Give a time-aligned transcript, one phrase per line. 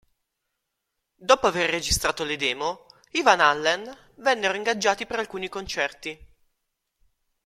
[1.15, 6.19] Dopo aver registrato le demo, i Van Halen vennero ingaggiati per alcuni concerti.